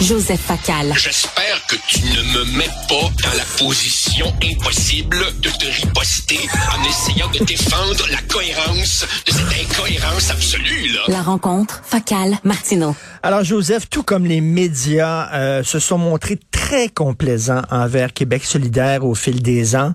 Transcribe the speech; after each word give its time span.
Joseph 0.00 0.40
Facal. 0.40 0.92
J'espère 0.96 1.66
que 1.68 1.76
tu 1.88 2.00
ne 2.00 2.22
me 2.34 2.58
mets 2.58 2.70
pas 2.88 3.08
dans 3.22 3.36
la 3.36 3.44
position 3.58 4.26
impossible 4.42 5.16
de 5.40 5.48
te 5.50 5.66
riposter 5.66 6.40
en 6.76 6.88
essayant 6.88 7.30
de 7.30 7.44
défendre 7.44 8.04
la 8.10 8.20
cohérence 8.22 9.06
de 9.26 9.32
cette 9.32 9.70
incohérence 9.70 10.30
absolue, 10.30 10.88
là. 10.92 11.00
La 11.08 11.22
rencontre 11.22 11.80
Facal 11.84 12.38
Martineau. 12.44 12.94
Alors 13.22 13.44
Joseph, 13.44 13.88
tout 13.88 14.02
comme 14.02 14.26
les 14.26 14.40
médias 14.40 15.30
euh, 15.32 15.62
se 15.62 15.78
sont 15.78 15.98
montrés 15.98 16.38
très 16.50 16.63
complaisants 16.94 17.62
envers 17.70 18.12
Québec 18.12 18.44
solidaire 18.44 19.04
au 19.04 19.14
fil 19.14 19.42
des 19.42 19.76
ans, 19.76 19.92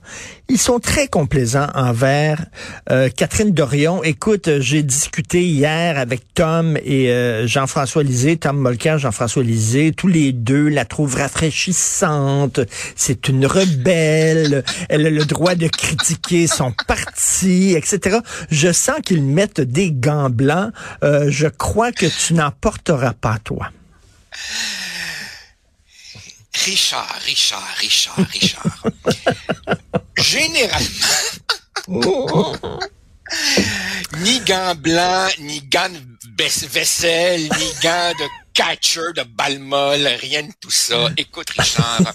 ils 0.47 0.57
sont 0.57 0.79
très 0.79 1.07
complaisants 1.07 1.67
envers 1.75 2.45
euh, 2.89 3.09
Catherine 3.09 3.52
Dorion. 3.52 4.02
Écoute, 4.03 4.49
j'ai 4.59 4.81
discuté 4.83 5.43
hier 5.43 5.97
avec 5.97 6.33
Tom 6.33 6.77
et 6.83 7.11
euh, 7.11 7.47
Jean-François 7.47 8.03
Lisée, 8.03 8.38
Tom 8.38 8.57
Molker, 8.57 8.97
Jean-François 8.97 9.43
Lisée, 9.43 9.91
tous 9.91 10.07
les 10.07 10.31
deux 10.31 10.69
la 10.69 10.85
trouvent 10.85 11.15
rafraîchissante. 11.15 12.61
C'est 12.95 13.27
une 13.27 13.45
rebelle. 13.45 14.63
Elle 14.88 15.05
a 15.05 15.09
le 15.09 15.25
droit 15.25 15.55
de 15.55 15.67
critiquer 15.67 16.47
son 16.47 16.73
parti, 16.88 17.75
etc. 17.75 18.19
Je 18.49 18.71
sens 18.71 18.99
qu'ils 19.03 19.23
mettent 19.23 19.61
des 19.61 19.91
gants 19.91 20.30
blancs. 20.30 20.71
je 21.02 21.47
crois 21.47 21.91
que 21.91 22.05
tu 22.05 22.33
n'en 22.33 22.52
porteras 22.52 23.13
pas 23.13 23.38
toi. 23.43 23.69
Richard, 26.66 27.22
Richard, 27.25 27.75
Richard, 27.80 28.28
Richard. 28.33 28.83
Généralement, 30.17 30.80
ni 34.20 34.39
gants 34.42 34.75
blancs, 34.75 35.38
ni 35.39 35.61
gants 35.61 35.89
de 35.89 36.67
vaisselle, 36.67 37.42
ni 37.42 37.72
gants 37.81 38.14
de 38.20 38.25
catcher, 38.53 39.14
de 39.16 39.23
balmol, 39.23 40.06
rien 40.22 40.44
de 40.44 40.52
tout 40.59 40.72
ça. 40.72 41.09
Écoute, 41.17 41.50
Richard, 41.52 42.14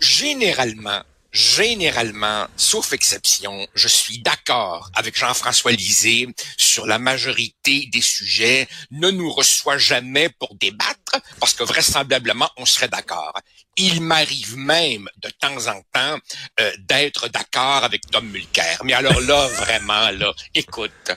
généralement, 0.00 1.02
généralement, 1.32 2.46
sauf 2.56 2.92
exception, 2.92 3.66
je 3.74 3.88
suis 3.88 4.18
d'accord 4.18 4.90
avec 4.94 5.16
Jean-François 5.16 5.72
Lisée 5.72 6.28
sur 6.58 6.86
la 6.86 6.98
majorité 6.98 7.88
des 7.90 8.02
sujets, 8.02 8.68
ne 8.90 9.10
nous 9.10 9.32
reçoit 9.32 9.78
jamais 9.78 10.28
pour 10.28 10.54
débattre, 10.56 11.20
parce 11.40 11.54
que 11.54 11.64
vraisemblablement, 11.64 12.50
on 12.58 12.66
serait 12.66 12.88
d'accord. 12.88 13.32
Il 13.76 14.02
m'arrive 14.02 14.56
même 14.58 15.08
de 15.16 15.30
temps 15.30 15.66
en 15.68 15.80
temps 15.92 16.18
euh, 16.60 16.72
d'être 16.80 17.28
d'accord 17.28 17.84
avec 17.84 18.02
Tom 18.10 18.28
Mulcair. 18.28 18.82
Mais 18.84 18.92
alors 18.92 19.20
là, 19.22 19.46
vraiment, 19.54 20.10
là, 20.10 20.34
écoute. 20.54 21.10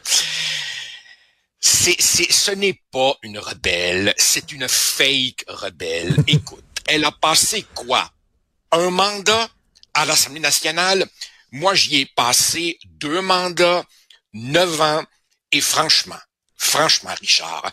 C'est, 1.59 1.99
c'est, 1.99 2.31
ce 2.31 2.51
n'est 2.51 2.79
pas 2.91 3.17
une 3.23 3.39
rebelle, 3.39 4.13
c'est 4.17 4.51
une 4.51 4.67
fake 4.69 5.45
rebelle. 5.47 6.15
Écoute, 6.27 6.63
elle 6.85 7.03
a 7.03 7.11
passé 7.11 7.65
quoi? 7.73 8.09
Un 8.71 8.91
mandat? 8.91 9.49
À 9.95 10.05
l'Assemblée 10.05 10.39
nationale. 10.39 11.05
Moi, 11.51 11.73
j'y 11.73 12.01
ai 12.01 12.05
passé 12.05 12.77
deux 12.85 13.21
mandats, 13.21 13.83
neuf 14.33 14.79
ans, 14.81 15.03
et 15.51 15.61
franchement, 15.61 16.19
franchement, 16.55 17.13
Richard, 17.19 17.71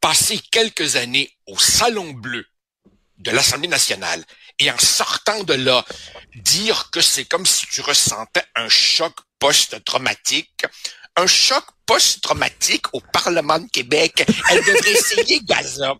passer 0.00 0.40
quelques 0.50 0.96
années 0.96 1.30
au 1.46 1.58
Salon 1.58 2.10
Bleu 2.12 2.46
de 3.18 3.30
l'Assemblée 3.30 3.68
nationale 3.68 4.24
et 4.58 4.70
en 4.70 4.78
sortant 4.78 5.42
de 5.44 5.54
là, 5.54 5.84
dire 6.36 6.90
que 6.90 7.00
c'est 7.00 7.24
comme 7.24 7.46
si 7.46 7.66
tu 7.66 7.80
ressentais 7.80 8.44
un 8.54 8.68
choc 8.68 9.14
post-traumatique, 9.38 10.64
un 11.16 11.26
choc 11.26 11.64
post-traumatique 11.86 12.86
au 12.92 13.00
Parlement 13.00 13.58
de 13.58 13.68
Québec. 13.68 14.24
Elle 14.50 14.64
devrait 14.64 14.92
essayer 14.92 15.40
Gaza. 15.40 15.94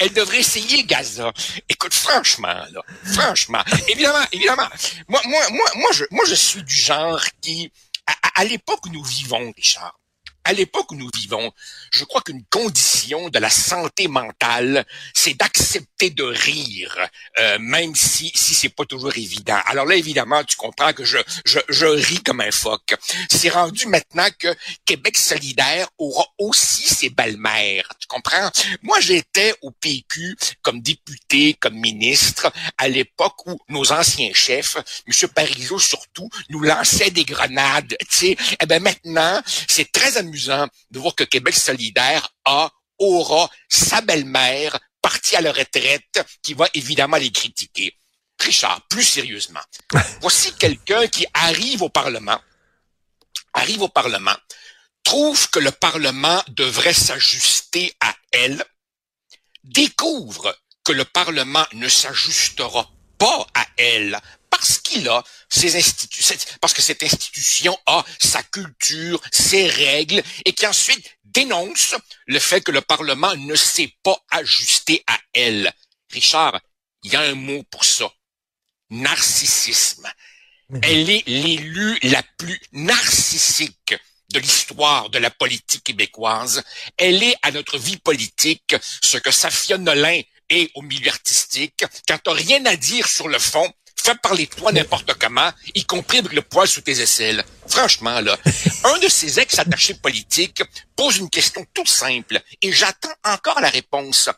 Elle 0.00 0.12
devrait 0.12 0.40
essayer 0.40 0.84
Gaza. 0.84 1.32
Écoute, 1.68 1.94
franchement, 1.94 2.48
là, 2.72 2.82
franchement, 3.04 3.62
évidemment, 3.88 4.24
évidemment, 4.32 4.68
moi, 5.08 5.20
moi, 5.24 5.40
moi, 5.50 5.66
moi, 5.76 5.90
je, 5.92 6.04
moi, 6.10 6.24
je 6.26 6.34
suis 6.34 6.62
du 6.62 6.76
genre 6.76 7.22
qui, 7.40 7.70
à, 8.06 8.40
à 8.40 8.44
l'époque 8.44 8.86
où 8.86 8.90
nous 8.90 9.04
vivons, 9.04 9.52
Richard, 9.56 9.98
à 10.44 10.52
l'époque 10.52 10.92
où 10.92 10.94
nous 10.94 11.10
vivons, 11.14 11.52
je 11.90 12.04
crois 12.04 12.20
qu'une 12.20 12.44
condition 12.50 13.28
de 13.30 13.38
la 13.38 13.50
santé 13.50 14.08
mentale, 14.08 14.86
c'est 15.14 15.34
d'accepter 15.34 16.10
de 16.10 16.24
rire, 16.24 16.96
euh, 17.38 17.58
même 17.58 17.94
si 17.94 18.30
si 18.34 18.54
c'est 18.54 18.68
pas 18.68 18.84
toujours 18.84 19.16
évident. 19.16 19.58
Alors 19.66 19.86
là, 19.86 19.96
évidemment, 19.96 20.44
tu 20.44 20.56
comprends 20.56 20.92
que 20.92 21.04
je 21.04 21.18
je, 21.44 21.58
je 21.68 21.86
ris 21.86 22.22
comme 22.22 22.40
un 22.40 22.50
phoque. 22.50 22.94
C'est 23.30 23.48
rendu 23.48 23.86
maintenant 23.86 24.28
que 24.38 24.48
Québec 24.84 25.16
solidaire 25.16 25.88
aura 25.98 26.26
aussi 26.38 26.82
ses 26.82 27.10
belles-mères. 27.10 27.88
Tu 27.98 28.06
comprends? 28.06 28.50
Moi, 28.82 29.00
j'étais 29.00 29.54
au 29.62 29.70
PQ 29.70 30.36
comme 30.62 30.80
député, 30.80 31.54
comme 31.54 31.74
ministre 31.74 32.52
à 32.78 32.88
l'époque 32.88 33.46
où 33.46 33.58
nos 33.68 33.92
anciens 33.92 34.32
chefs, 34.34 34.76
M. 35.06 35.28
Parizeau 35.28 35.78
surtout, 35.78 36.28
nous 36.50 36.60
lançaient 36.60 37.10
des 37.10 37.24
grenades. 37.24 37.96
Tu 38.00 38.06
sais, 38.10 38.36
eh 38.60 38.66
ben 38.66 38.82
maintenant, 38.82 39.40
c'est 39.68 39.90
très 39.90 40.16
amusant 40.16 40.33
de 40.36 40.98
voir 40.98 41.14
que 41.14 41.24
Québec 41.24 41.54
solidaire 41.54 42.28
a, 42.44 42.70
aura 42.98 43.50
sa 43.68 44.00
belle-mère 44.00 44.78
partie 45.02 45.36
à 45.36 45.40
la 45.40 45.52
retraite 45.52 46.24
qui 46.42 46.54
va 46.54 46.68
évidemment 46.74 47.16
les 47.16 47.30
critiquer. 47.30 47.96
Richard, 48.40 48.82
plus 48.88 49.04
sérieusement, 49.04 49.60
voici 50.20 50.52
quelqu'un 50.54 51.06
qui 51.06 51.26
arrive 51.32 51.82
au 51.82 51.88
Parlement, 51.88 52.40
arrive 53.54 53.82
au 53.82 53.88
Parlement, 53.88 54.36
trouve 55.02 55.48
que 55.50 55.60
le 55.60 55.70
Parlement 55.70 56.42
devrait 56.48 56.94
s'ajuster 56.94 57.94
à 58.00 58.14
elle, 58.32 58.64
découvre 59.62 60.56
que 60.84 60.92
le 60.92 61.04
Parlement 61.04 61.64
ne 61.72 61.88
s'ajustera 61.88 62.90
pas 63.18 63.46
à 63.54 63.66
elle 63.76 64.20
parce 64.56 64.78
qu'il 64.78 65.08
a 65.08 65.24
ses 65.48 65.74
institutions, 65.74 66.36
parce 66.60 66.72
que 66.72 66.80
cette 66.80 67.02
institution 67.02 67.76
a 67.86 68.04
sa 68.20 68.40
culture, 68.44 69.20
ses 69.32 69.66
règles, 69.66 70.22
et 70.44 70.52
qui 70.52 70.64
ensuite 70.64 71.04
dénonce 71.24 71.96
le 72.26 72.38
fait 72.38 72.60
que 72.60 72.70
le 72.70 72.80
Parlement 72.80 73.34
ne 73.34 73.56
s'est 73.56 73.92
pas 74.04 74.16
ajusté 74.30 75.02
à 75.08 75.18
elle. 75.32 75.72
Richard, 76.12 76.60
il 77.02 77.12
y 77.12 77.16
a 77.16 77.22
un 77.22 77.34
mot 77.34 77.64
pour 77.64 77.84
ça. 77.84 78.08
Narcissisme. 78.90 80.08
Elle 80.82 81.10
est 81.10 81.26
l'élue 81.26 81.98
la 82.04 82.22
plus 82.38 82.60
narcissique 82.70 83.94
de 84.32 84.38
l'histoire 84.38 85.10
de 85.10 85.18
la 85.18 85.30
politique 85.30 85.82
québécoise. 85.82 86.62
Elle 86.96 87.24
est 87.24 87.36
à 87.42 87.50
notre 87.50 87.76
vie 87.76 87.98
politique 87.98 88.76
ce 89.02 89.18
que 89.18 89.32
Safia 89.32 89.78
Nolin 89.78 90.20
est 90.48 90.70
au 90.74 90.82
milieu 90.82 91.10
artistique. 91.10 91.84
Quand 92.06 92.18
t'as 92.22 92.32
rien 92.32 92.64
à 92.66 92.76
dire 92.76 93.08
sur 93.08 93.26
le 93.26 93.40
fond, 93.40 93.72
Fais 94.04 94.14
parler 94.16 94.44
de 94.44 94.54
toi 94.54 94.70
n'importe 94.70 95.14
comment, 95.14 95.50
y 95.74 95.82
compris 95.86 96.18
avec 96.18 96.34
le 96.34 96.42
poil 96.42 96.68
sous 96.68 96.82
tes 96.82 97.00
aisselles. 97.00 97.42
Franchement, 97.66 98.20
là, 98.20 98.38
un 98.84 98.98
de 98.98 99.08
ces 99.08 99.40
ex-attachés 99.40 99.94
politiques 99.94 100.62
pose 100.94 101.16
une 101.16 101.30
question 101.30 101.64
toute 101.72 101.88
simple 101.88 102.38
et 102.60 102.70
j'attends 102.70 103.14
encore 103.24 103.60
la 103.62 103.70
réponse. 103.70 104.28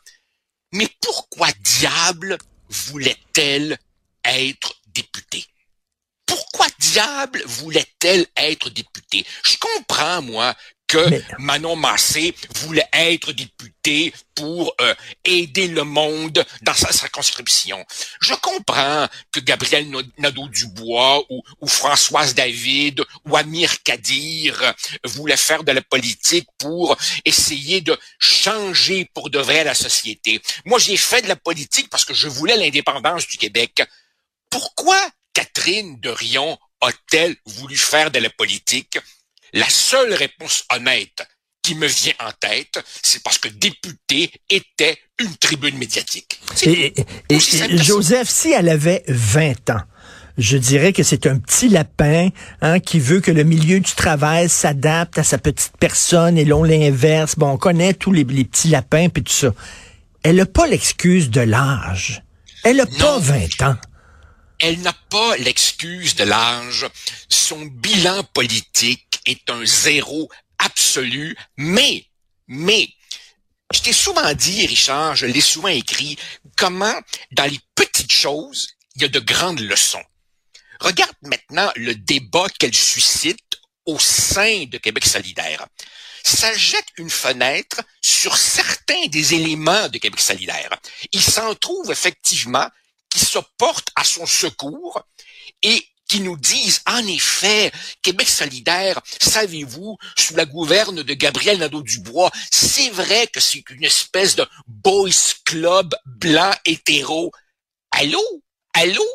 Mais 0.71 0.87
pourquoi 1.01 1.49
diable 1.59 2.37
voulait-elle 2.69 3.77
être 4.23 4.73
députée? 4.87 5.45
Pourquoi 6.25 6.67
diable 6.79 7.43
voulait-elle 7.45 8.25
être 8.37 8.69
députée? 8.69 9.25
Je 9.43 9.57
comprends, 9.57 10.21
moi, 10.21 10.55
que 10.87 11.21
Manon 11.39 11.75
Massé 11.75 12.33
voulait 12.55 12.87
être 12.93 13.33
député 13.33 14.13
pour 14.35 14.73
euh, 14.81 14.93
aider 15.23 15.67
le 15.67 15.83
monde 15.83 16.45
dans 16.61 16.73
sa 16.73 16.91
circonscription. 16.91 17.85
Je 18.21 18.33
comprends 18.35 19.07
que 19.31 19.39
Gabriel 19.39 19.87
Nadeau-Dubois 20.17 21.23
ou, 21.29 21.43
ou, 21.61 21.67
Françoise 21.67 22.35
David 22.35 23.03
ou 23.25 23.35
Amir 23.35 23.83
Kadir 23.83 24.73
voulaient 25.03 25.37
faire 25.37 25.63
de 25.63 25.71
la 25.71 25.81
politique 25.81 26.47
pour 26.57 26.97
essayer 27.25 27.81
de 27.81 27.97
changer 28.19 29.09
pour 29.13 29.29
de 29.29 29.39
vrai 29.39 29.63
la 29.63 29.73
société. 29.73 30.41
Moi, 30.65 30.79
j'ai 30.79 30.97
fait 30.97 31.21
de 31.21 31.27
la 31.27 31.35
politique 31.35 31.89
parce 31.89 32.05
que 32.05 32.13
je 32.13 32.27
voulais 32.27 32.57
l'indépendance 32.57 33.27
du 33.27 33.37
Québec. 33.37 33.83
Pourquoi 34.49 34.99
Catherine 35.33 35.99
de 35.99 36.09
Rion 36.09 36.57
a-t-elle 36.81 37.35
voulu 37.45 37.75
faire 37.75 38.11
de 38.11 38.19
la 38.19 38.29
politique? 38.29 38.97
La 39.53 39.69
seule 39.69 40.13
réponse 40.13 40.65
honnête 40.73 41.27
qui 41.61 41.75
me 41.75 41.87
vient 41.87 42.13
en 42.19 42.31
tête, 42.39 42.79
c'est 43.03 43.21
parce 43.23 43.37
que 43.37 43.49
député 43.49 44.31
était 44.49 44.97
une 45.19 45.35
tribune 45.35 45.77
médiatique. 45.77 46.39
Et, 46.63 46.93
Joseph, 47.83 48.29
si 48.29 48.51
elle 48.51 48.69
avait 48.69 49.03
20 49.07 49.71
ans, 49.71 49.81
je 50.37 50.57
dirais 50.57 50.93
que 50.93 51.03
c'est 51.03 51.27
un 51.27 51.39
petit 51.39 51.67
lapin 51.67 52.29
hein, 52.61 52.79
qui 52.79 52.99
veut 52.99 53.19
que 53.19 53.31
le 53.31 53.43
milieu 53.43 53.79
du 53.79 53.91
travail 53.95 54.47
s'adapte 54.47 55.17
à 55.17 55.23
sa 55.23 55.39
petite 55.39 55.73
personne 55.79 56.37
et 56.37 56.45
l'on 56.45 56.63
l'inverse. 56.63 57.35
Bon, 57.35 57.49
on 57.49 57.57
connaît 57.57 57.93
tous 57.93 58.13
les, 58.13 58.23
petits 58.23 58.69
lapins 58.69 59.09
puis 59.09 59.23
tout 59.23 59.33
ça. 59.33 59.53
elle 60.23 60.37
n'a 60.37 60.45
pas 60.45 60.67
l'excuse 60.67 61.29
de 61.29 61.41
l'âge. 61.41 62.23
Elle 62.63 62.77
n'a 62.77 62.85
pas 62.85 63.19
20 63.19 63.61
ans. 63.63 63.75
Elle 64.59 64.81
n'a 64.81 64.93
pas 64.93 65.37
l'excuse 65.37 66.15
de 66.15 66.23
l'âge. 66.23 66.87
Son 67.29 67.65
bilan 67.65 68.23
politique 68.23 69.19
est 69.25 69.49
un 69.49 69.65
zéro 69.65 70.29
absolu, 70.57 71.37
mais, 71.57 72.05
mais, 72.47 72.89
je 73.73 73.81
t'ai 73.81 73.93
souvent 73.93 74.33
dit, 74.33 74.65
Richard, 74.65 75.15
je 75.15 75.25
l'ai 75.25 75.41
souvent 75.41 75.67
écrit, 75.67 76.17
comment 76.55 76.95
dans 77.31 77.45
les 77.45 77.59
petites 77.75 78.11
choses, 78.11 78.69
il 78.95 79.01
y 79.01 79.05
a 79.05 79.09
de 79.09 79.19
grandes 79.19 79.59
leçons. 79.59 80.03
Regarde 80.79 81.15
maintenant 81.21 81.71
le 81.75 81.95
débat 81.95 82.47
qu'elle 82.57 82.75
suscite 82.75 83.59
au 83.85 83.99
sein 83.99 84.65
de 84.65 84.77
Québec 84.77 85.05
solidaire. 85.05 85.65
Ça 86.23 86.53
jette 86.55 86.87
une 86.97 87.09
fenêtre 87.09 87.81
sur 88.01 88.37
certains 88.37 89.07
des 89.07 89.33
éléments 89.33 89.87
de 89.87 89.97
Québec 89.97 90.19
solidaire. 90.19 90.77
Il 91.13 91.21
s'en 91.21 91.55
trouve 91.55 91.91
effectivement 91.91 92.67
se 93.27 93.39
portent 93.57 93.89
à 93.95 94.03
son 94.03 94.25
secours 94.25 95.01
et 95.61 95.85
qui 96.07 96.21
nous 96.21 96.37
disent, 96.37 96.81
en 96.85 97.05
effet, 97.05 97.71
Québec 98.01 98.29
solidaire, 98.29 98.99
savez-vous, 99.21 99.97
sous 100.17 100.35
la 100.35 100.45
gouverne 100.45 101.03
de 101.03 101.13
Gabriel 101.13 101.59
Nadeau-Dubois, 101.59 102.31
c'est 102.49 102.89
vrai 102.91 103.27
que 103.27 103.39
c'est 103.39 103.69
une 103.69 103.83
espèce 103.83 104.35
de 104.35 104.47
boys 104.67 105.09
club 105.43 105.93
blanc 106.05 106.53
hétéro. 106.65 107.31
Allô? 107.91 108.23
Allô? 108.73 109.05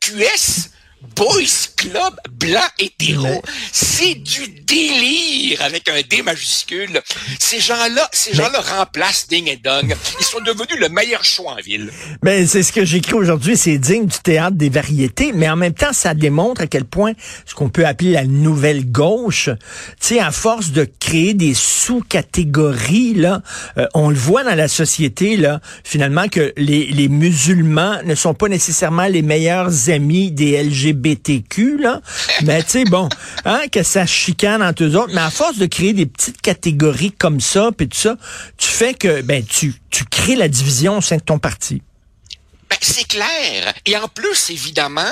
QS? 0.00 0.70
Boys 1.16 1.73
Club 1.84 2.14
blanc 2.38 2.68
hétéro. 2.78 3.42
C'est 3.72 4.14
du 4.14 4.48
délire 4.48 5.60
avec 5.62 5.88
un 5.88 6.00
D 6.08 6.22
majuscule. 6.22 7.00
Ces 7.38 7.60
gens-là, 7.60 8.08
ces 8.12 8.32
gens-là 8.34 8.60
remplacent 8.60 9.28
Ding 9.28 9.48
et 9.48 9.56
Dong. 9.56 9.94
Ils 10.18 10.24
sont 10.24 10.40
devenus 10.40 10.78
le 10.80 10.88
meilleur 10.88 11.24
choix 11.24 11.52
en 11.52 11.60
ville. 11.62 11.90
Mais 12.22 12.46
c'est 12.46 12.62
ce 12.62 12.72
que 12.72 12.84
j'écris 12.84 13.14
aujourd'hui, 13.14 13.56
c'est 13.56 13.76
digne 13.76 14.06
du 14.06 14.18
théâtre 14.18 14.56
des 14.56 14.70
variétés, 14.70 15.32
mais 15.34 15.48
en 15.48 15.56
même 15.56 15.74
temps, 15.74 15.92
ça 15.92 16.14
démontre 16.14 16.62
à 16.62 16.66
quel 16.66 16.86
point 16.86 17.12
ce 17.44 17.54
qu'on 17.54 17.68
peut 17.68 17.86
appeler 17.86 18.12
la 18.12 18.24
nouvelle 18.24 18.90
gauche, 18.90 19.50
tu 20.00 20.14
sais, 20.14 20.20
à 20.20 20.30
force 20.30 20.70
de 20.70 20.88
créer 21.00 21.34
des 21.34 21.54
sous-catégories, 21.54 23.14
là, 23.14 23.42
euh, 23.76 23.86
on 23.94 24.08
le 24.08 24.16
voit 24.16 24.42
dans 24.44 24.54
la 24.54 24.68
société, 24.68 25.36
là, 25.36 25.60
finalement, 25.84 26.28
que 26.28 26.52
les, 26.56 26.86
les 26.86 27.08
musulmans 27.08 27.98
ne 28.04 28.14
sont 28.14 28.34
pas 28.34 28.48
nécessairement 28.48 29.06
les 29.06 29.22
meilleurs 29.22 29.90
amis 29.90 30.30
des 30.30 30.62
LGBTQ, 30.62 31.73
là. 31.78 32.00
Mais 32.42 32.62
tu 32.62 32.70
sais, 32.70 32.84
bon, 32.84 33.08
hein, 33.44 33.62
que 33.70 33.82
ça 33.82 34.06
chicane 34.06 34.62
entre 34.62 34.84
eux 34.84 34.96
autres. 34.96 35.12
Mais 35.14 35.20
à 35.20 35.30
force 35.30 35.58
de 35.58 35.66
créer 35.66 35.92
des 35.92 36.06
petites 36.06 36.40
catégories 36.40 37.12
comme 37.12 37.40
ça, 37.40 37.70
puis 37.76 37.88
tout 37.88 37.98
ça, 37.98 38.16
tu 38.56 38.68
fais 38.68 38.94
que, 38.94 39.22
ben, 39.22 39.44
tu, 39.44 39.74
tu 39.90 40.04
crées 40.04 40.36
la 40.36 40.48
division 40.48 40.98
au 40.98 41.00
sein 41.00 41.16
de 41.16 41.22
ton 41.22 41.38
parti. 41.38 41.82
Ben, 42.68 42.76
c'est 42.80 43.06
clair. 43.06 43.74
Et 43.86 43.96
en 43.96 44.08
plus, 44.08 44.50
évidemment, 44.50 45.02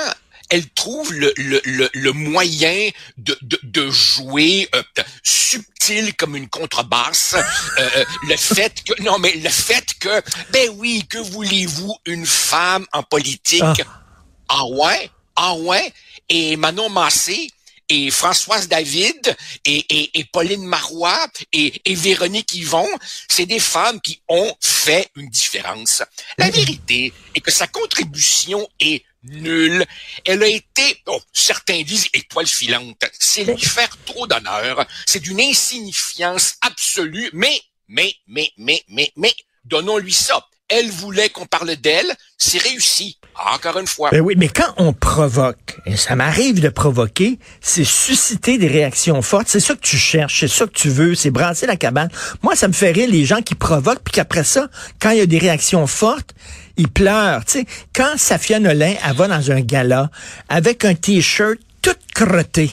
elle 0.49 0.69
trouve 0.69 1.11
le, 1.13 1.33
le, 1.37 1.61
le, 1.63 1.89
le 1.93 2.11
moyen 2.11 2.89
de, 3.17 3.35
de, 3.41 3.59
de 3.63 3.89
jouer 3.89 4.69
euh, 4.75 4.83
subtil 5.23 6.13
comme 6.15 6.35
une 6.35 6.47
contrebasse. 6.47 7.35
Euh, 7.35 7.89
euh, 7.95 8.05
le 8.27 8.37
fait 8.37 8.83
que 8.83 9.01
non 9.01 9.17
mais 9.17 9.33
le 9.33 9.49
fait 9.49 9.85
que 9.99 10.21
ben 10.51 10.69
oui 10.75 11.05
que 11.09 11.17
voulez-vous 11.17 11.95
une 12.05 12.25
femme 12.27 12.85
en 12.93 13.01
politique? 13.01 13.63
Ah. 13.63 14.03
ah 14.49 14.65
ouais? 14.65 15.09
Ah 15.35 15.55
ouais? 15.55 15.91
Et 16.29 16.55
Manon 16.57 16.89
Massé 16.89 17.49
et 17.89 18.11
Françoise 18.11 18.67
David 18.67 19.35
et, 19.65 19.85
et, 19.89 20.19
et 20.19 20.23
Pauline 20.25 20.65
Marois 20.65 21.27
et, 21.51 21.81
et 21.85 21.95
Véronique 21.95 22.53
Yvon, 22.55 22.87
c'est 23.29 23.45
des 23.45 23.59
femmes 23.59 23.99
qui 24.01 24.21
ont 24.29 24.55
fait 24.61 25.09
une 25.15 25.29
différence. 25.29 26.01
La 26.37 26.49
vérité 26.49 27.13
est 27.35 27.41
que 27.41 27.51
sa 27.51 27.67
contribution 27.67 28.67
est 28.79 29.03
nulle. 29.23 29.85
Elle 30.25 30.43
a 30.43 30.47
été, 30.47 31.01
oh, 31.07 31.21
certains 31.31 31.81
disent 31.81 32.07
étoile 32.13 32.47
filante. 32.47 33.03
C'est 33.19 33.43
lui 33.43 33.59
faire 33.59 33.95
trop 34.05 34.27
d'honneur. 34.27 34.85
C'est 35.05 35.19
d'une 35.19 35.41
insignifiance 35.41 36.55
absolue. 36.61 37.29
Mais, 37.33 37.61
mais, 37.87 38.15
mais, 38.27 38.51
mais, 38.57 38.83
mais, 38.87 39.11
mais, 39.15 39.33
donnons-lui 39.65 40.13
ça. 40.13 40.45
Elle 40.69 40.89
voulait 40.89 41.29
qu'on 41.29 41.45
parle 41.45 41.75
d'elle. 41.75 42.11
C'est 42.37 42.61
réussi. 42.61 43.17
Encore 43.53 43.79
une 43.79 43.87
fois. 43.87 44.09
Ben 44.11 44.21
oui, 44.21 44.35
mais 44.37 44.47
quand 44.47 44.73
on 44.77 44.93
provoque, 44.93 45.77
et 45.85 45.97
ça 45.97 46.15
m'arrive 46.15 46.61
de 46.61 46.69
provoquer, 46.69 47.39
c'est 47.61 47.83
susciter 47.83 48.57
des 48.59 48.67
réactions 48.67 49.21
fortes. 49.23 49.47
C'est 49.47 49.59
ça 49.59 49.73
que 49.73 49.81
tu 49.81 49.97
cherches, 49.97 50.41
c'est 50.41 50.47
ça 50.47 50.65
que 50.67 50.71
tu 50.71 50.89
veux, 50.89 51.15
c'est 51.15 51.31
brasser 51.31 51.65
la 51.65 51.75
cabane. 51.75 52.09
Moi, 52.43 52.55
ça 52.55 52.67
me 52.67 52.73
fait 52.73 52.91
rire 52.91 53.09
les 53.09 53.25
gens 53.25 53.41
qui 53.41 53.55
provoquent, 53.55 54.03
puis 54.03 54.13
qu'après 54.13 54.43
ça, 54.43 54.69
quand 54.99 55.09
il 55.09 55.17
y 55.17 55.21
a 55.21 55.25
des 55.25 55.39
réactions 55.39 55.87
fortes, 55.87 56.35
ils 56.77 56.87
pleurent. 56.87 57.43
Tu 57.45 57.59
sais, 57.59 57.65
quand 57.93 58.17
Safia 58.17 58.59
Nolin, 58.59 58.93
elle 59.03 59.15
va 59.15 59.27
dans 59.27 59.51
un 59.51 59.61
gala 59.61 60.11
avec 60.47 60.85
un 60.85 60.93
t-shirt 60.93 61.57
tout 61.81 61.91
crotté, 62.13 62.71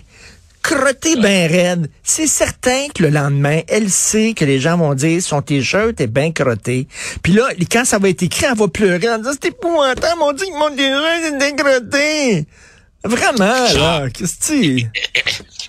crotté 0.62 1.16
ben 1.16 1.50
raide, 1.50 1.90
c'est 2.02 2.26
certain 2.26 2.88
que 2.94 3.02
le 3.02 3.10
lendemain, 3.10 3.60
elle 3.68 3.90
sait 3.90 4.34
que 4.34 4.44
les 4.44 4.60
gens 4.60 4.76
vont 4.76 4.94
dire 4.94 5.22
son 5.22 5.42
t-shirt 5.42 6.00
est 6.00 6.06
bien 6.06 6.32
crotté. 6.32 6.86
Puis 7.22 7.32
là, 7.32 7.48
quand 7.70 7.84
ça 7.84 7.98
va 7.98 8.08
être 8.08 8.22
écrit, 8.22 8.46
elle 8.50 8.56
va 8.56 8.68
pleurer 8.68 9.10
en 9.10 9.18
disant 9.18 9.32
c'est 9.32 9.48
épouvantable, 9.48 10.18
mon 10.18 10.32
dit 10.32 10.44
que 10.44 10.58
mon 10.58 10.74
t-shirt 10.74 11.24
est 11.24 11.38
décroté. 11.38 12.46
Vraiment, 13.02 13.72
là, 13.72 14.10
qu'est-ce 14.10 14.36
que. 14.50 14.86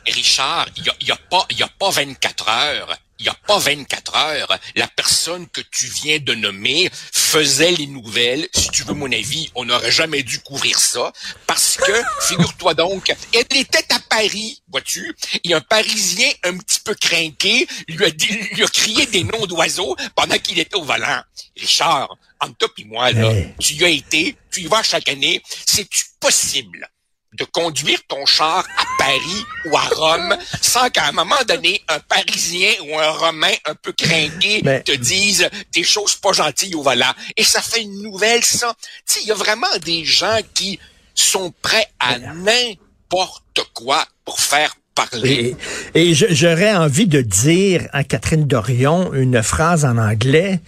Richard, 0.11 0.67
il 0.75 0.83
n'y 0.83 0.89
a, 0.89 0.93
y 1.01 1.11
a, 1.11 1.17
pas, 1.29 1.45
y 1.57 1.63
a 1.63 1.69
pas 1.79 1.89
24 1.91 2.49
heures. 2.49 2.97
Il 3.21 3.25
n'y 3.25 3.29
a 3.29 3.35
pas 3.45 3.59
24 3.59 4.15
heures. 4.15 4.59
La 4.75 4.87
personne 4.87 5.47
que 5.49 5.61
tu 5.61 5.85
viens 5.85 6.17
de 6.17 6.33
nommer 6.33 6.89
faisait 6.91 7.69
les 7.69 7.85
nouvelles. 7.85 8.47
Si 8.51 8.69
tu 8.71 8.81
veux 8.81 8.95
mon 8.95 9.11
avis, 9.11 9.51
on 9.53 9.63
n'aurait 9.65 9.91
jamais 9.91 10.23
dû 10.23 10.39
couvrir 10.39 10.79
ça. 10.79 11.13
Parce 11.45 11.77
que, 11.77 11.91
figure-toi 12.27 12.73
donc, 12.73 13.13
elle 13.31 13.57
était 13.59 13.93
à 13.93 13.99
Paris, 13.99 14.63
vois-tu, 14.69 15.15
et 15.43 15.53
un 15.53 15.61
Parisien 15.61 16.31
un 16.43 16.57
petit 16.57 16.79
peu 16.79 16.95
craqué 16.95 17.67
lui 17.87 18.05
a, 18.05 18.09
dit, 18.09 18.25
lui 18.53 18.63
a 18.63 18.67
crié 18.67 19.05
des 19.05 19.23
noms 19.23 19.45
d'oiseaux 19.45 19.95
pendant 20.15 20.39
qu'il 20.39 20.57
était 20.57 20.75
au 20.75 20.83
volant. 20.83 21.21
Richard, 21.55 22.17
entre 22.39 22.57
toi 22.57 22.69
et 22.79 22.85
moi, 22.85 23.11
là, 23.11 23.31
Hey. 23.31 23.53
tu 23.59 23.73
y 23.75 23.85
as 23.85 23.89
été, 23.89 24.35
tu 24.51 24.61
y 24.61 24.65
vas 24.65 24.81
chaque 24.81 25.09
année. 25.09 25.43
C'est-tu 25.67 26.05
possible? 26.19 26.89
de 27.33 27.45
conduire 27.45 27.99
ton 28.09 28.25
char 28.25 28.67
à 28.77 28.83
Paris 29.01 29.45
ou 29.65 29.75
à 29.75 29.81
Rome 29.95 30.37
sans 30.61 30.89
qu'à 30.91 31.07
un 31.07 31.11
moment 31.11 31.41
donné, 31.47 31.81
un 31.87 31.99
Parisien 31.99 32.69
ou 32.87 32.99
un 32.99 33.09
Romain 33.09 33.53
un 33.65 33.73
peu 33.73 33.91
craqué 33.93 34.61
Mais- 34.63 34.83
te 34.83 34.91
dise 34.91 35.49
des 35.73 35.83
choses 35.83 36.15
pas 36.15 36.33
gentilles 36.33 36.75
au 36.75 36.83
volant. 36.83 37.13
Et 37.35 37.43
ça 37.43 37.61
fait 37.61 37.81
une 37.81 38.03
nouvelle, 38.03 38.43
ça. 38.43 38.75
Tu 39.07 39.13
sais, 39.13 39.19
il 39.23 39.27
y 39.27 39.31
a 39.31 39.35
vraiment 39.35 39.75
des 39.83 40.05
gens 40.05 40.39
qui 40.53 40.79
sont 41.15 41.51
prêts 41.63 41.87
à 41.99 42.19
n'importe 42.19 43.61
quoi 43.73 44.05
pour 44.23 44.39
faire 44.39 44.75
parler. 44.93 45.55
Et, 45.95 46.11
et 46.11 46.13
j'aurais 46.13 46.75
envie 46.75 47.07
de 47.07 47.21
dire 47.21 47.87
à 47.93 48.03
Catherine 48.03 48.45
Dorion 48.45 49.13
une 49.13 49.41
phrase 49.41 49.83
en 49.83 49.97
anglais. 49.97 50.59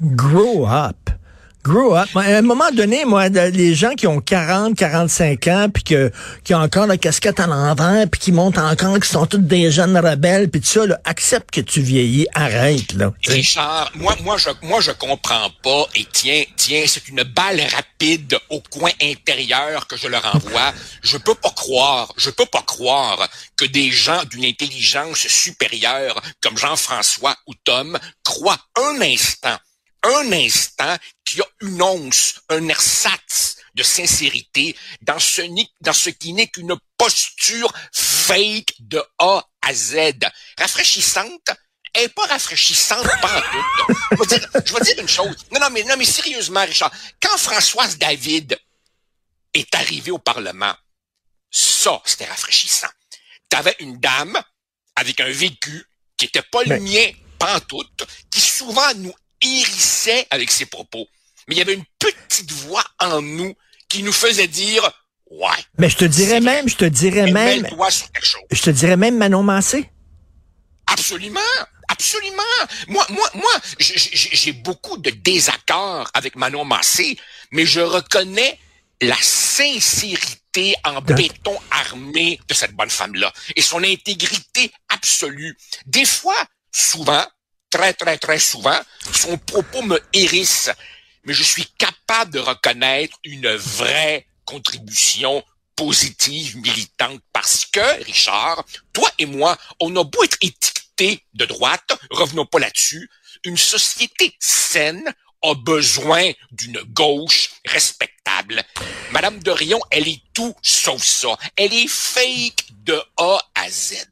Grow 0.00 0.68
up. 0.68 1.01
Grow 1.64 1.94
up. 1.94 2.08
À 2.16 2.20
un 2.20 2.42
moment 2.42 2.70
donné, 2.72 3.04
moi, 3.04 3.28
les 3.28 3.74
gens 3.74 3.94
qui 3.94 4.08
ont 4.08 4.20
40, 4.20 4.76
45 4.76 5.46
ans, 5.46 5.68
puis 5.72 5.84
que, 5.84 6.10
qui 6.42 6.54
ont 6.54 6.58
encore 6.58 6.86
la 6.86 6.96
casquette 6.96 7.38
à 7.38 7.46
l'envers, 7.46 8.08
puis 8.10 8.20
qui 8.20 8.32
montent 8.32 8.58
encore, 8.58 8.98
qui 8.98 9.08
sont 9.08 9.26
tous 9.26 9.38
des 9.38 9.70
jeunes 9.70 9.96
rebelles, 9.96 10.50
puis 10.50 10.60
tout 10.60 10.66
ça, 10.66 10.86
là, 10.86 10.98
accepte 11.04 11.52
que 11.52 11.60
tu 11.60 11.80
vieillis. 11.80 12.26
Arrête, 12.34 12.92
là. 12.94 13.12
Richard, 13.28 13.92
moi, 13.94 14.16
moi, 14.22 14.36
je, 14.38 14.50
moi, 14.62 14.80
je 14.80 14.90
comprends 14.90 15.50
pas. 15.62 15.86
Et 15.94 16.06
tiens, 16.12 16.42
tiens, 16.56 16.82
c'est 16.86 17.08
une 17.08 17.22
balle 17.22 17.60
rapide 17.60 18.36
au 18.50 18.60
coin 18.60 18.90
intérieur 19.00 19.86
que 19.86 19.96
je 19.96 20.08
leur 20.08 20.24
envoie. 20.34 20.72
Je 21.02 21.16
peux 21.16 21.34
pas 21.34 21.50
croire, 21.50 22.12
je 22.16 22.30
peux 22.30 22.46
pas 22.46 22.62
croire 22.62 23.28
que 23.56 23.64
des 23.64 23.90
gens 23.90 24.22
d'une 24.30 24.44
intelligence 24.44 25.26
supérieure 25.28 26.20
comme 26.40 26.56
Jean-François 26.56 27.36
ou 27.46 27.54
Tom 27.64 27.98
croient 28.24 28.58
un 28.76 29.00
instant, 29.00 29.56
un 30.04 30.32
instant 30.32 30.96
qu'il 31.24 31.38
y 31.38 31.42
a 31.42 31.46
une 31.60 31.80
once, 31.82 32.34
un 32.48 32.68
ersatz 32.68 33.56
de 33.74 33.82
sincérité 33.82 34.76
dans 35.00 35.18
ce, 35.18 35.42
dans 35.80 35.92
ce 35.92 36.10
qui 36.10 36.32
n'est 36.32 36.48
qu'une 36.48 36.76
posture 36.98 37.72
fake 37.92 38.74
de 38.80 39.02
A 39.18 39.44
à 39.62 39.74
Z, 39.74 39.96
rafraîchissante, 40.58 41.50
elle 41.94 42.04
est 42.04 42.08
pas 42.08 42.26
rafraîchissante 42.26 43.06
pas 43.20 43.42
tout. 43.42 43.94
Je 44.12 44.16
vais 44.18 44.26
dire, 44.38 44.48
je 44.64 44.74
vais 44.74 44.80
dire 44.80 44.98
une 44.98 45.08
chose. 45.08 45.36
Non, 45.52 45.60
non, 45.60 45.70
mais 45.70 45.84
non, 45.84 45.96
mais 45.96 46.04
sérieusement, 46.04 46.64
Richard, 46.64 46.92
quand 47.20 47.36
Françoise 47.38 47.98
David 47.98 48.58
est 49.54 49.74
arrivée 49.74 50.10
au 50.10 50.18
Parlement, 50.18 50.74
ça, 51.50 52.00
c'était 52.04 52.24
rafraîchissant. 52.24 52.88
T'avais 53.48 53.76
une 53.80 53.98
dame 53.98 54.40
avec 54.96 55.20
un 55.20 55.30
vécu 55.30 55.84
qui 56.16 56.24
était 56.26 56.42
pas 56.42 56.62
le 56.64 56.78
Mais- 56.78 56.80
mien, 56.80 57.10
pantoute, 57.38 58.04
qui 58.30 58.40
souvent 58.40 58.94
nous 58.94 59.14
hérissait 59.42 60.26
avec 60.30 60.50
ses 60.50 60.66
propos. 60.66 61.06
Mais 61.48 61.56
il 61.56 61.58
y 61.58 61.62
avait 61.62 61.74
une 61.74 61.84
petite 61.98 62.52
voix 62.52 62.84
en 63.00 63.20
nous 63.20 63.54
qui 63.88 64.02
nous 64.02 64.12
faisait 64.12 64.48
dire, 64.48 64.82
ouais, 65.30 65.48
Mais 65.78 65.88
je 65.88 65.96
te 65.96 66.04
dirais 66.04 66.40
même, 66.40 66.68
je 66.68 66.76
te 66.76 66.84
dirais 66.84 67.30
même, 67.30 67.66
je 68.50 68.62
te 68.62 68.70
dirais 68.70 68.96
même 68.96 69.16
Manon 69.16 69.42
Massé. 69.42 69.90
Absolument, 70.86 71.40
Absolument. 71.92 72.42
Moi, 72.88 73.06
moi, 73.10 73.30
moi, 73.34 73.52
j'ai 73.78 74.52
beaucoup 74.52 74.96
de 74.96 75.10
désaccords 75.10 76.10
avec 76.14 76.36
Manon 76.36 76.64
Massé, 76.64 77.18
mais 77.50 77.66
je 77.66 77.80
reconnais 77.80 78.58
la 79.02 79.16
sincérité 79.20 80.74
en 80.84 81.02
béton 81.02 81.58
armé 81.70 82.40
de 82.48 82.54
cette 82.54 82.72
bonne 82.72 82.88
femme-là 82.90 83.30
et 83.56 83.60
son 83.60 83.82
intégrité 83.84 84.72
absolue. 84.88 85.54
Des 85.84 86.06
fois, 86.06 86.36
souvent, 86.72 87.26
très, 87.72 87.94
très, 87.94 88.18
très 88.18 88.38
souvent, 88.38 88.78
son 89.12 89.38
propos 89.38 89.82
me 89.82 89.98
hérisse, 90.12 90.70
mais 91.24 91.32
je 91.32 91.42
suis 91.42 91.66
capable 91.78 92.32
de 92.32 92.38
reconnaître 92.38 93.18
une 93.24 93.48
vraie 93.56 94.26
contribution 94.44 95.42
positive, 95.74 96.58
militante, 96.58 97.20
parce 97.32 97.64
que, 97.64 98.04
Richard, 98.04 98.64
toi 98.92 99.10
et 99.18 99.26
moi, 99.26 99.56
on 99.80 99.96
a 99.96 100.04
beau 100.04 100.22
être 100.22 100.36
étiquetés 100.42 101.24
de 101.32 101.46
droite, 101.46 101.98
revenons 102.10 102.46
pas 102.46 102.58
là-dessus, 102.58 103.10
une 103.44 103.56
société 103.56 104.36
saine 104.38 105.12
a 105.42 105.54
besoin 105.54 106.30
d'une 106.52 106.80
gauche 106.92 107.50
respectable. 107.66 108.62
Madame 109.10 109.42
Dorion, 109.42 109.80
elle 109.90 110.06
est 110.06 110.22
tout 110.34 110.54
sauf 110.62 111.02
ça. 111.02 111.36
Elle 111.56 111.72
est 111.72 111.88
fake 111.88 112.66
de 112.84 113.02
A 113.16 113.40
à 113.56 113.68
Z. 113.68 114.04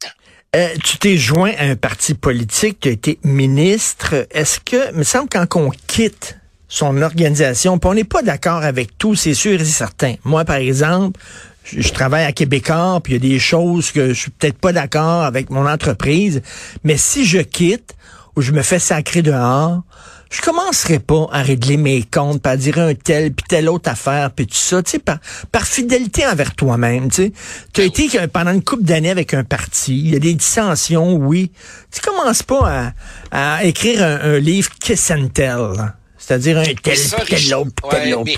Euh, 0.57 0.75
tu 0.83 0.99
t'es 0.99 1.17
joint 1.17 1.53
à 1.59 1.67
un 1.67 1.77
parti 1.77 2.15
politique, 2.15 2.81
tu 2.81 2.89
as 2.89 2.91
été 2.91 3.21
ministre. 3.23 4.27
Est-ce 4.33 4.59
que, 4.59 4.93
me 4.95 5.05
semble 5.05 5.29
quand 5.31 5.47
on 5.55 5.71
quitte 5.87 6.39
son 6.67 7.01
organisation, 7.03 7.79
puis 7.79 7.89
on 7.89 7.95
n'est 7.95 8.03
pas 8.03 8.23
d'accord 8.23 8.65
avec 8.65 8.99
tout, 8.99 9.15
c'est 9.15 9.35
sûr 9.35 9.61
et 9.61 9.65
certain. 9.65 10.15
Moi, 10.25 10.45
par 10.45 10.57
exemple, 10.57 11.21
je, 11.63 11.89
travaille 11.91 12.25
à 12.25 12.33
Québécois, 12.33 13.01
puis 13.01 13.15
il 13.15 13.25
y 13.25 13.29
a 13.29 13.31
des 13.31 13.39
choses 13.39 13.93
que 13.93 14.09
je 14.09 14.21
suis 14.23 14.31
peut-être 14.33 14.59
pas 14.59 14.73
d'accord 14.73 15.23
avec 15.23 15.51
mon 15.51 15.69
entreprise, 15.69 16.43
mais 16.83 16.97
si 16.97 17.25
je 17.25 17.39
quitte 17.39 17.95
ou 18.35 18.43
je 18.43 18.51
me 18.51 18.63
fais 18.63 18.81
sacrer 18.81 19.23
dehors, 19.23 19.83
je 20.31 20.41
commencerai 20.43 21.01
pas 21.01 21.27
à 21.33 21.43
régler 21.43 21.77
mes 21.77 22.03
comptes, 22.03 22.41
pas 22.41 22.51
à 22.51 22.57
dire 22.57 22.79
un 22.79 22.95
tel 22.95 23.33
puis 23.33 23.45
telle 23.49 23.69
autre 23.69 23.91
affaire 23.91 24.31
puis 24.31 24.47
tout 24.47 24.55
ça, 24.55 24.83
tu 24.83 24.93
sais 24.93 24.99
par, 25.01 25.19
par 25.51 25.67
fidélité 25.67 26.27
envers 26.27 26.55
toi-même, 26.55 27.11
tu 27.11 27.25
sais. 27.25 27.33
Tu 27.73 27.81
as 27.81 27.85
été 27.85 28.09
pendant 28.29 28.53
une 28.53 28.63
couple 28.63 28.85
d'années 28.85 29.11
avec 29.11 29.35
un 29.35 29.45
parti, 29.45 29.99
il 29.99 30.11
y 30.11 30.17
a 30.17 30.21
des 30.21 30.35
dissensions, 30.35 31.15
oui. 31.15 31.51
Tu 31.93 32.01
commences 32.01 32.45
pas 32.45 32.93
à, 33.33 33.57
à 33.57 33.65
écrire 33.65 34.03
un, 34.03 34.39
livre 34.39 34.71
kiss 34.81 35.11
and 35.11 35.29
tell, 35.35 35.93
c'est-à-dire 36.17 36.59
un 36.59 36.65
tel 36.65 36.77
puis 36.77 36.95
tel 37.29 37.55
autre, 37.55 37.89
tel 37.91 38.15
autre. 38.15 38.31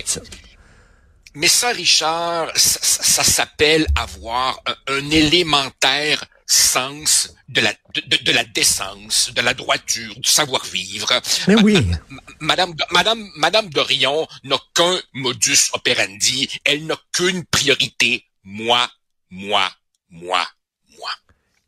Mais 1.35 1.49
ça, 1.49 1.69
Richard, 1.69 2.49
ça, 2.55 3.25
s'appelle 3.25 3.87
avoir 3.97 4.63
un, 4.87 5.11
élémentaire 5.11 6.25
sens 6.47 7.35
de 7.49 7.61
la 7.61 7.73
de, 7.95 8.33
la 8.33 8.45
décence, 8.45 9.31
de 9.35 9.41
la 9.41 9.55
droiture, 9.55 10.15
du 10.17 10.29
savoir-vivre. 10.29 11.09
Mais 11.49 11.57
oui. 11.63 11.87
Madame 12.41 12.75
Madame 12.91 13.29
Madame 13.37 13.69
Dorion 13.71 14.27
n'a 14.45 14.57
qu'un 14.75 14.99
modus 15.15 15.71
operandi. 15.73 16.49
Elle 16.65 16.87
n'a 16.87 16.97
qu'une 17.13 17.45
priorité. 17.45 18.25
Moi, 18.45 18.89
moi, 19.31 19.71
moi, 20.11 20.47
moi. 20.99 21.11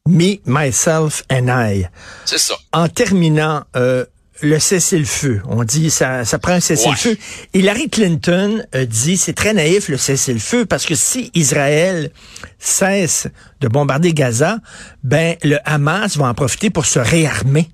Me, 0.07 0.39
myself 0.45 1.23
and 1.31 1.49
I. 1.49 1.87
C'est 2.25 2.39
ça. 2.39 2.57
En 2.73 2.89
terminant, 2.89 3.65
euh, 3.77 4.05
le 4.45 4.59
cessez-le-feu. 4.59 5.43
On 5.49 5.65
dit 5.65 5.91
ça, 5.91 6.25
ça 6.25 6.39
prend 6.39 6.53
un 6.53 6.61
cessez-le-feu. 6.61 7.17
Hillary 7.55 7.89
Clinton 7.89 8.65
dit 8.89 9.17
c'est 9.17 9.33
très 9.33 9.55
naïf 9.55 9.89
le 9.89 9.97
cessez-le-feu 9.97 10.67
parce 10.67 10.87
que 10.87 10.95
si 10.95 11.31
Israël 11.35 12.11
cesse 12.59 13.29
de 13.61 13.69
bombarder 13.69 14.13
Gaza, 14.13 14.59
ben 15.03 15.37
le 15.43 15.59
Hamas 15.65 16.17
va 16.17 16.27
en 16.27 16.35
profiter 16.35 16.71
pour 16.71 16.87
se 16.87 16.99
réarmer. 16.99 17.69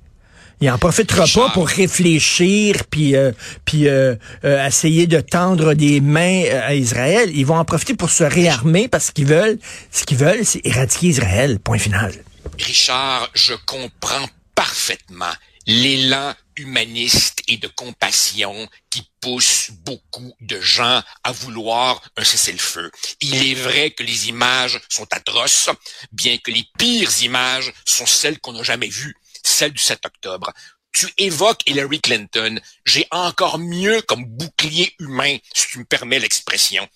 Il 0.63 0.71
en 0.71 0.77
profitera 0.77 1.25
pas 1.35 1.49
pour 1.51 1.67
réfléchir 1.67 2.85
puis 2.91 3.17
euh, 3.17 3.33
puis 3.65 3.89
euh, 3.89 4.15
euh, 4.45 4.67
essayer 4.67 5.07
de 5.07 5.21
tendre 5.21 5.73
des 5.73 6.03
mains 6.03 6.45
à 6.63 6.75
Israël. 6.75 7.31
Ils 7.35 7.47
vont 7.47 7.57
en 7.57 7.65
profiter 7.65 7.95
pour 7.95 8.11
se 8.11 8.25
réarmer 8.25 8.87
parce 8.87 9.11
qu'ils 9.11 9.27
veulent 9.27 9.59
ce 9.91 10.05
qu'ils 10.05 10.19
veulent, 10.19 10.45
c'est 10.45 10.65
éradiquer 10.65 11.07
Israël. 11.07 11.59
Point 11.59 11.79
final. 11.79 12.13
Richard, 12.59 13.31
je 13.35 13.55
comprends 13.65 14.29
parfaitement 14.55 15.33
l'élan 15.71 16.35
humaniste 16.57 17.43
et 17.47 17.57
de 17.57 17.69
compassion 17.69 18.69
qui 18.91 19.09
pousse 19.21 19.71
beaucoup 19.71 20.35
de 20.41 20.61
gens 20.61 21.01
à 21.23 21.31
vouloir 21.31 22.03
un 22.17 22.25
cessez-le-feu. 22.25 22.91
Il 23.21 23.37
est 23.47 23.55
vrai 23.55 23.93
que 23.93 24.03
les 24.03 24.29
images 24.29 24.81
sont 24.89 25.07
atroces, 25.13 25.71
bien 26.11 26.39
que 26.39 26.51
les 26.51 26.67
pires 26.77 27.23
images 27.23 27.73
sont 27.85 28.05
celles 28.05 28.41
qu'on 28.41 28.53
n'a 28.53 28.65
jamais 28.65 28.89
vues, 28.89 29.15
celles 29.45 29.73
du 29.73 29.81
7 29.81 30.05
octobre. 30.07 30.53
Tu 30.93 31.09
évoques 31.19 31.63
Hillary 31.67 32.01
Clinton. 32.01 32.61
J'ai 32.85 33.07
encore 33.13 33.61
mieux 33.61 34.03
comme 34.03 34.25
bouclier 34.25 34.93
humain, 34.99 35.37
si 35.55 35.69
tu 35.69 35.79
me 35.79 35.85
permets 35.85 36.19
l'expression. 36.19 36.89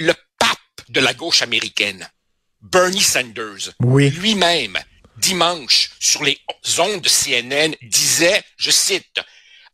Le 0.00 0.14
pape 0.36 0.58
de 0.88 0.98
la 0.98 1.14
gauche 1.14 1.42
américaine, 1.42 2.10
Bernie 2.60 3.00
Sanders, 3.00 3.70
lui-même, 3.78 4.78
dimanche 5.20 5.90
sur 6.00 6.22
les 6.24 6.38
ondes 6.78 7.00
de 7.00 7.08
CNN 7.08 7.74
disait, 7.82 8.42
je 8.56 8.70
cite, 8.70 9.20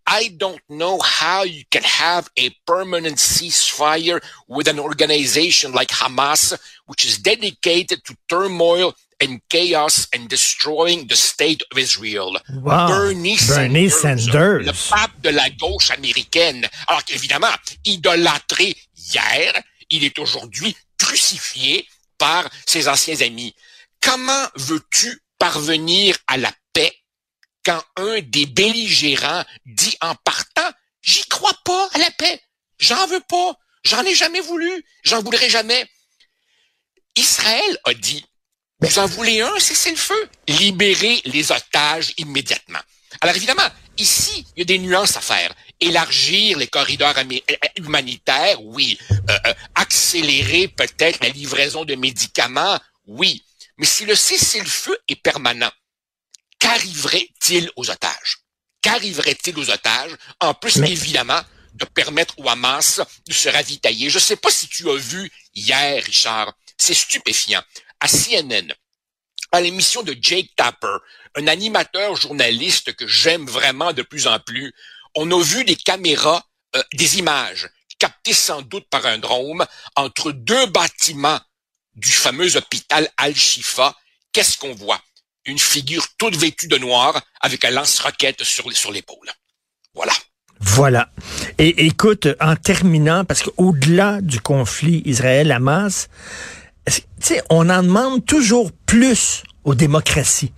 I 0.09 0.29
don't 0.29 0.61
know 0.69 1.01
how 1.01 1.43
you 1.45 1.65
can 1.71 1.83
have 1.83 2.29
a 2.39 2.51
permanent 2.65 3.19
ceasefire 3.19 4.21
with 4.47 4.69
an 4.69 4.79
organization 4.79 5.73
like 5.73 5.91
Hamas, 5.91 6.57
which 6.87 7.05
is 7.05 7.19
dedicated 7.19 8.05
to 8.05 8.15
turmoil 8.29 8.95
and 9.21 9.41
chaos 9.49 10.07
and 10.15 10.29
destroying 10.29 11.09
the 11.09 11.17
state 11.17 11.63
of 11.73 11.79
Israel. 11.79 12.37
Bernie, 12.49 13.37
Sanders, 13.37 14.63
le 14.63 14.73
pape 14.91 15.21
de 15.23 15.31
la 15.31 15.51
gauche 15.51 15.91
américaine. 15.91 16.69
Alors 16.87 17.03
qu'évidemment, 17.05 17.55
idolâtré 17.85 18.77
hier, 18.97 19.61
il 19.91 20.05
est 20.05 20.19
aujourd'hui 20.19 20.77
crucifié 20.99 21.87
par 22.19 22.49
ses 22.67 22.87
anciens 22.89 23.21
amis. 23.23 23.55
Comment 24.01 24.47
veux-tu 24.55 25.19
parvenir 25.39 26.17
à 26.27 26.37
la 26.37 26.53
paix 26.73 26.93
quand 27.65 27.83
un 27.97 28.21
des 28.21 28.47
belligérants 28.47 29.45
dit 29.65 29.97
en 30.01 30.15
partant, 30.15 30.71
j'y 31.03 31.27
crois 31.27 31.57
pas 31.65 31.89
à 31.95 31.99
la 31.99 32.11
paix, 32.13 32.41
j'en 32.79 33.07
veux 33.09 33.23
pas, 33.29 33.59
j'en 33.85 34.05
ai 34.05 34.15
jamais 34.15 34.41
voulu, 34.41 34.85
j'en 35.03 35.23
voudrais 35.23 35.51
jamais. 35.51 35.89
Israël 37.17 37.79
a 37.85 37.95
dit, 37.95 38.25
vous 38.81 38.99
en 38.99 39.07
voulez 39.07 39.41
un, 39.41 39.53
c'est 39.59 39.91
le 39.91 39.97
feu, 39.97 40.29
libérez 40.47 41.23
les 41.25 41.51
otages 41.51 42.13
immédiatement. 42.19 42.79
Alors 43.21 43.35
évidemment, 43.35 43.69
ici, 43.97 44.47
il 44.55 44.61
y 44.61 44.63
a 44.63 44.65
des 44.67 44.79
nuances 44.79 45.17
à 45.17 45.21
faire. 45.21 45.53
Élargir 45.81 46.59
les 46.59 46.67
corridors 46.67 47.15
humanitaires, 47.77 48.63
oui. 48.63 48.99
Euh, 49.11 49.39
euh, 49.47 49.55
accélérer 49.75 50.69
peut-être 50.69 51.23
la 51.23 51.31
livraison 51.31 51.85
de 51.85 51.95
médicaments, 51.95 52.79
oui. 53.07 53.43
Mais 53.79 53.87
si 53.87 54.05
le 54.07 54.15
cessez-le-feu 54.15 54.99
est 55.09 55.17
permanent, 55.17 55.71
qu'arriverait-il 56.59 57.71
aux 57.77 57.91
otages? 57.91 58.39
Qu'arriverait-il 58.83 59.59
aux 59.59 59.71
otages? 59.71 60.17
En 60.41 60.55
plus, 60.55 60.79
évidemment, 60.79 61.41
de 61.75 61.85
permettre 61.85 62.39
au 62.39 62.49
Hamas 62.49 63.01
de 63.27 63.33
se 63.33 63.49
ravitailler? 63.49 64.09
Je 64.09 64.17
ne 64.17 64.23
sais 64.23 64.37
pas 64.37 64.51
si 64.51 64.69
tu 64.69 64.89
as 64.91 64.97
vu 64.97 65.31
hier, 65.55 66.03
Richard, 66.03 66.53
c'est 66.79 66.95
stupéfiant. 66.95 67.63
À 68.01 68.09
CNN, 68.09 68.73
à 69.53 69.61
l'émission 69.61 70.03
de 70.03 70.17
Jake 70.21 70.51
Tapper, 70.57 70.97
un 71.35 71.47
animateur 71.47 72.17
journaliste 72.17 72.95
que 72.95 73.07
j'aime 73.07 73.47
vraiment 73.47 73.93
de 73.93 74.03
plus 74.03 74.27
en 74.27 74.39
plus, 74.39 74.75
on 75.15 75.31
a 75.31 75.43
vu 75.43 75.65
des 75.65 75.77
caméras, 75.77 76.47
euh, 76.77 76.83
des 76.95 77.19
images 77.19 77.69
captées 77.99 78.35
sans 78.35 78.63
doute 78.63 78.89
par 78.91 79.07
un 79.07 79.19
drone 79.19 79.67
entre 79.95 80.33
deux 80.33 80.67
bâtiments 80.67 81.41
du 81.97 82.13
fameux 82.13 82.57
hôpital 82.57 83.09
Al-Shifa, 83.17 83.95
qu'est-ce 84.33 84.59
qu'on 84.59 84.75
voit? 84.75 85.01
Une 85.45 85.59
figure 85.59 86.07
toute 86.19 86.37
vêtue 86.37 86.69
de 86.69 86.77
noir 86.77 87.23
avec 87.41 87.65
un 87.65 87.71
lance-roquette 87.71 88.43
sur, 88.43 88.91
l'épaule. 88.91 89.31
Voilà. 89.95 90.13
Voilà. 90.61 91.11
Et 91.59 91.87
écoute, 91.87 92.29
en 92.41 92.57
terminant, 92.57 93.25
parce 93.25 93.43
qu'au-delà 93.43 94.21
du 94.21 94.41
conflit 94.41 95.03
Israël-Hamas, 95.05 96.09
on 97.51 97.71
en 97.71 97.83
demande 97.83 98.25
toujours 98.25 98.73
plus 98.87 99.43
aux 99.65 99.75
démocraties. 99.75 100.53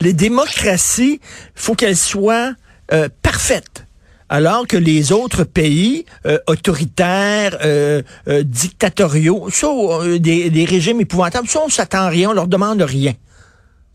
Les 0.00 0.12
démocraties, 0.12 1.20
faut 1.54 1.74
qu'elles 1.74 1.96
soient 1.96 2.54
euh, 2.92 3.08
parfaites 3.22 3.84
alors 4.32 4.66
que 4.66 4.78
les 4.78 5.12
autres 5.12 5.44
pays 5.44 6.06
euh, 6.24 6.38
autoritaires, 6.46 7.58
euh, 7.62 8.00
euh, 8.28 8.42
dictatoriaux, 8.42 9.50
ça, 9.50 9.68
des, 10.18 10.64
régimes 10.64 11.02
épouvantables, 11.02 11.46
ça, 11.46 11.60
on 11.62 11.68
s'attend 11.68 12.08
rien, 12.08 12.30
on 12.30 12.32
leur 12.32 12.46
demande 12.46 12.80
rien. 12.80 13.14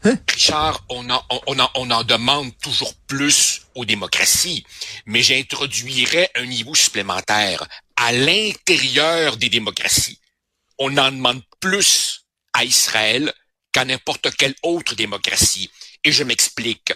Hein? 0.03 0.13
Richard, 0.31 0.85
on 0.89 1.09
en, 1.09 1.23
on, 1.47 1.57
en, 1.57 1.69
on 1.73 1.89
en 1.89 2.03
demande 2.03 2.51
toujours 2.61 2.93
plus 3.07 3.63
aux 3.73 3.83
démocraties, 3.83 4.63
mais 5.07 5.23
j'introduirais 5.23 6.29
un 6.35 6.45
niveau 6.45 6.75
supplémentaire. 6.75 7.67
À 7.95 8.11
l'intérieur 8.11 9.37
des 9.37 9.49
démocraties, 9.49 10.19
on 10.77 10.95
en 10.99 11.11
demande 11.11 11.41
plus 11.59 12.27
à 12.53 12.63
Israël 12.63 13.33
qu'à 13.71 13.85
n'importe 13.85 14.29
quelle 14.37 14.53
autre 14.61 14.93
démocratie. 14.93 15.71
Et 16.03 16.11
je 16.11 16.23
m'explique. 16.23 16.93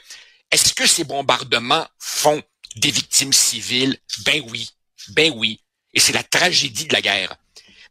Est-ce 0.52 0.76
que 0.76 0.86
ces 0.86 1.06
bombardements 1.06 1.88
font 1.98 2.44
des 2.76 2.92
victimes 2.92 3.34
civiles? 3.34 3.98
Ben 4.26 4.44
oui. 4.50 4.70
Ben 5.10 5.32
oui. 5.36 5.62
Et 5.94 6.00
c'est 6.00 6.14
la 6.14 6.24
tragédie 6.24 6.86
de 6.86 6.94
la 6.94 7.02
guerre. 7.02 7.36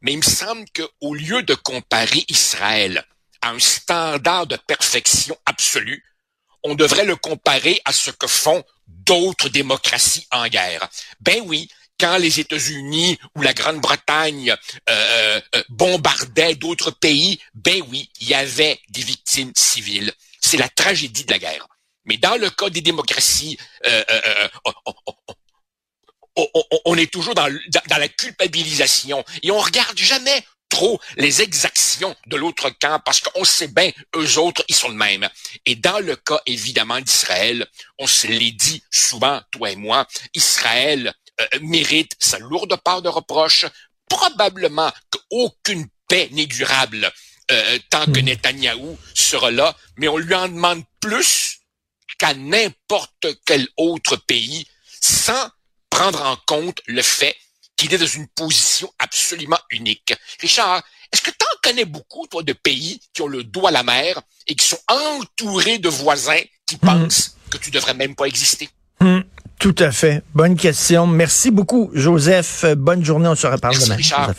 Mais 0.03 0.13
il 0.13 0.19
me 0.19 0.23
semble 0.23 0.65
qu'au 0.71 1.15
lieu 1.15 1.43
de 1.43 1.55
comparer 1.55 2.25
Israël 2.29 3.05
à 3.43 3.51
un 3.51 3.59
standard 3.59 4.47
de 4.47 4.57
perfection 4.57 5.37
absolue, 5.47 6.05
on 6.63 6.75
devrait 6.75 7.05
le 7.05 7.17
comparer 7.17 7.81
à 7.85 7.93
ce 7.93 8.11
que 8.11 8.27
font 8.27 8.63
d'autres 8.87 9.49
démocraties 9.49 10.27
en 10.31 10.47
guerre. 10.49 10.89
Ben 11.21 11.43
oui, 11.47 11.69
quand 11.99 12.17
les 12.17 12.41
États-Unis 12.41 13.19
ou 13.37 13.43
la 13.43 13.53
Grande-Bretagne 13.53 14.55
euh, 14.89 15.41
euh, 15.55 15.63
bombardaient 15.69 16.55
d'autres 16.55 16.91
pays, 16.91 17.39
ben 17.55 17.83
oui, 17.89 18.11
il 18.21 18.29
y 18.29 18.35
avait 18.35 18.81
des 18.89 19.03
victimes 19.03 19.53
civiles. 19.55 20.13
C'est 20.41 20.57
la 20.57 20.69
tragédie 20.69 21.25
de 21.25 21.33
la 21.33 21.39
guerre. 21.39 21.67
Mais 22.05 22.17
dans 22.17 22.37
le 22.37 22.51
cas 22.51 22.71
des 22.71 22.81
démocraties, 22.81 23.59
euh, 23.87 24.03
on, 26.85 26.97
est 26.97 27.11
toujours 27.13 27.35
dans, 27.35 27.51
dans, 27.89 27.99
la 27.99 28.09
culpabilisation 28.09 29.25
et 29.43 29.51
on 29.51 29.59
regarde 29.59 29.99
jamais 29.99 30.45
trop 30.71 31.01
les 31.17 31.43
exactions 31.43 32.17
de 32.27 32.37
l'autre 32.37 32.71
camp 32.81 33.01
parce 33.05 33.21
qu'on 33.21 33.45
sait 33.45 33.69
bien, 33.69 33.91
eux 34.17 34.39
autres, 34.39 34.65
ils 34.69 34.75
sont 34.75 34.89
le 34.89 34.95
même. 34.95 35.29
Et 35.67 35.75
dans 35.75 35.99
le 35.99 36.17
cas, 36.17 36.41
évidemment, 36.47 37.01
d'Israël, 37.01 37.67
on 37.99 38.07
se 38.07 38.29
l'est 38.29 38.53
dit 38.53 38.83
souvent, 38.91 39.43
toi 39.51 39.71
et 39.71 39.77
moi, 39.77 40.07
Israël 40.33 41.13
euh, 41.41 41.47
mérite 41.61 42.13
sa 42.19 42.39
lourde 42.39 42.75
part 42.83 43.03
de 43.03 43.09
reproche, 43.09 43.67
probablement 44.09 44.93
qu'aucune 45.11 45.87
paix 46.09 46.29
n'est 46.33 46.47
durable 46.47 47.13
euh, 47.51 47.79
tant 47.91 48.07
que 48.07 48.21
hmm. 48.21 48.25
Netanyahou 48.25 48.99
sera 49.15 49.51
là, 49.51 49.77
mais 49.97 50.09
on 50.09 50.19
lui 50.19 50.35
en 50.35 50.49
demande 50.49 50.85
plus 51.01 51.50
qu'à 52.21 52.35
n'importe 52.35 53.27
quel 53.47 53.67
autre 53.79 54.17
pays 54.17 54.67
sans 55.01 55.49
prendre 55.89 56.23
en 56.23 56.37
compte 56.47 56.81
le 56.87 57.01
fait 57.01 57.35
qu'il 57.77 57.95
est 57.95 57.99
dans 57.99 58.07
une 58.07 58.29
position 58.29 58.93
absolument 58.99 59.59
unique. 59.71 60.15
Richard, 60.39 60.83
est-ce 61.11 61.23
que 61.23 61.31
tu 61.31 61.45
en 61.45 61.59
connais 61.63 61.87
beaucoup, 61.87 62.27
toi, 62.27 62.43
de 62.43 62.53
pays 62.53 63.01
qui 63.15 63.23
ont 63.23 63.27
le 63.27 63.43
dos 63.43 63.67
à 63.67 63.71
la 63.71 63.83
mer 63.83 64.21
et 64.47 64.55
qui 64.55 64.67
sont 64.67 64.79
entourés 64.87 65.79
de 65.79 65.89
voisins 65.89 66.43
qui 66.67 66.77
hmm. 66.77 66.87
pensent 66.87 67.37
que 67.51 67.57
tu 67.57 67.71
devrais 67.71 67.95
même 67.95 68.15
pas 68.15 68.27
exister? 68.27 68.69
Hmm. 69.01 69.21
Tout 69.59 69.75
à 69.79 69.91
fait. 69.91 70.23
Bonne 70.35 70.57
question. 70.57 71.07
Merci 71.07 71.51
beaucoup, 71.51 71.91
Joseph. 71.95 72.67
Bonne 72.77 73.05
journée. 73.05 73.29
On 73.29 73.35
se 73.35 73.47
reparle 73.47 73.75
Merci, 73.75 73.89
demain. 73.89 73.97
Richard. 73.97 74.35